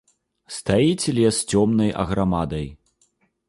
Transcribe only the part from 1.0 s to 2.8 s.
лес цёмнай аграмадай.